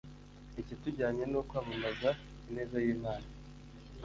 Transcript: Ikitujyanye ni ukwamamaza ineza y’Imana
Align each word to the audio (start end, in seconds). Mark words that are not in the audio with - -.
Ikitujyanye 0.61 1.23
ni 1.27 1.37
ukwamamaza 1.41 2.09
ineza 2.47 2.77
y’Imana 2.85 3.27